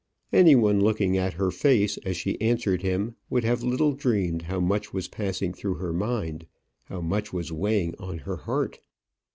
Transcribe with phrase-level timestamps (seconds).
[0.33, 4.59] Any one looking at her face as she answered him would have little dreamed how
[4.59, 6.47] much was passing through her mind,
[6.85, 8.79] how much was weighing on her heart.